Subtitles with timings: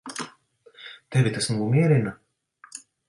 [1.15, 2.15] Tevi tas nomierina?